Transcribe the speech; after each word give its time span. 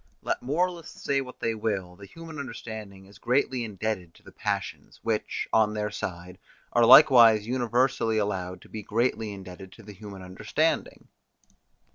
Let 0.23 0.41
moralists 0.41 1.03
say 1.03 1.21
what 1.21 1.41
they 1.41 1.53
will, 1.53 1.95
the 1.95 2.07
human 2.07 2.39
understanding 2.39 3.05
is 3.05 3.19
greatly 3.19 3.63
indebted 3.63 4.15
to 4.15 4.23
the 4.23 4.31
passions, 4.31 4.99
which, 5.03 5.47
on 5.53 5.75
their 5.75 5.91
side, 5.91 6.39
are 6.73 6.85
likewise 6.87 7.45
universally 7.45 8.17
allowed 8.17 8.63
to 8.63 8.67
be 8.69 8.81
greatly 8.81 9.31
indebted 9.31 9.71
to 9.73 9.83
the 9.83 9.93
human 9.93 10.23
understanding. 10.23 11.07